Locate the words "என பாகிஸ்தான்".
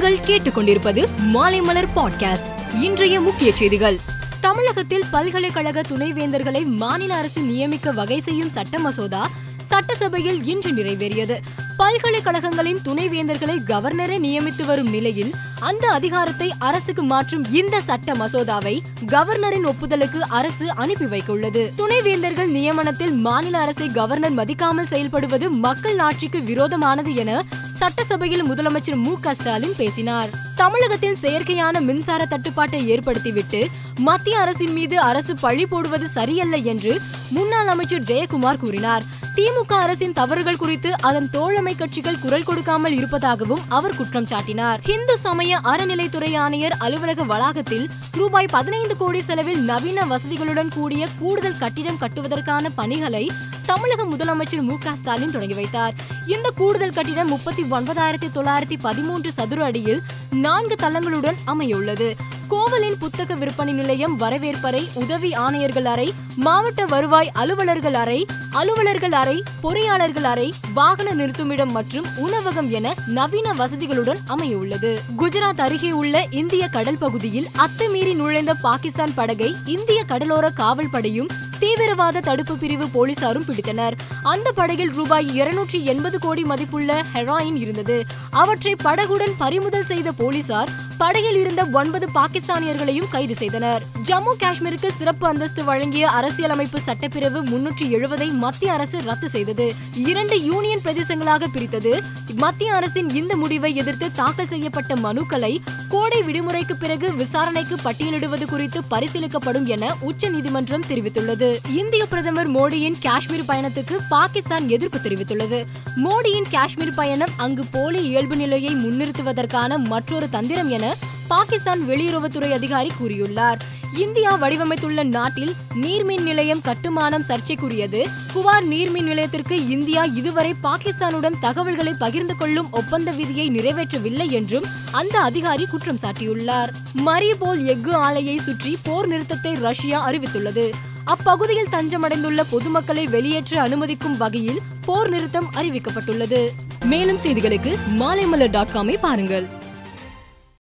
120.68-121.82